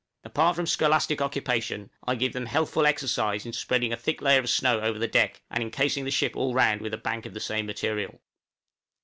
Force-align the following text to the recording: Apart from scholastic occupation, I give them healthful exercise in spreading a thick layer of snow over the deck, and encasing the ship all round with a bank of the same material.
Apart 0.23 0.55
from 0.55 0.65
scholastic 0.65 1.21
occupation, 1.21 1.91
I 2.07 2.15
give 2.15 2.33
them 2.33 2.47
healthful 2.47 2.87
exercise 2.87 3.45
in 3.45 3.53
spreading 3.53 3.93
a 3.93 3.95
thick 3.95 4.19
layer 4.19 4.39
of 4.39 4.49
snow 4.49 4.79
over 4.79 4.97
the 4.97 5.07
deck, 5.07 5.43
and 5.51 5.61
encasing 5.61 6.05
the 6.05 6.09
ship 6.09 6.35
all 6.35 6.55
round 6.55 6.81
with 6.81 6.95
a 6.95 6.97
bank 6.97 7.27
of 7.27 7.35
the 7.35 7.39
same 7.39 7.67
material. 7.67 8.19